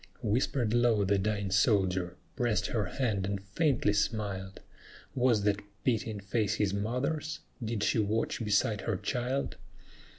[0.23, 4.59] Whispered low the dying soldier, pressed her hand and faintly smiled;
[5.13, 7.41] Was that pitying face his mother's?
[7.63, 9.57] did she watch beside her child?